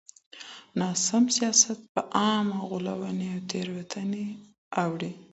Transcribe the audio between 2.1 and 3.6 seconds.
عامه غولوني او